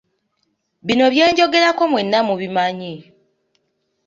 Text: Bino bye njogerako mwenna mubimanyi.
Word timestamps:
Bino 0.85 1.05
bye 1.13 1.25
njogerako 1.33 1.81
mwenna 1.91 2.19
mubimanyi. 2.27 2.93